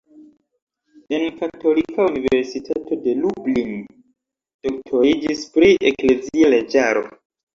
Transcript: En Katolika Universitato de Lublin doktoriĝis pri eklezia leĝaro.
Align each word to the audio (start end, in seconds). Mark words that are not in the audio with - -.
En 1.17 1.25
Katolika 1.41 2.05
Universitato 2.13 2.97
de 3.03 3.13
Lublin 3.25 3.69
doktoriĝis 4.69 5.43
pri 5.59 5.69
eklezia 5.91 6.49
leĝaro. 6.57 7.07